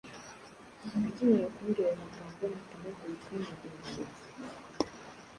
Akimara 1.07 1.47
kumbwira 1.53 1.85
ayo 1.89 1.95
magambo 2.01 2.35
mpita 2.51 2.75
mpaguruka 2.81 3.25
mpinda 3.39 3.67
umushyitsi. 3.71 4.23